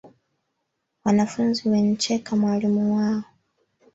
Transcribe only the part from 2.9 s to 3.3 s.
wao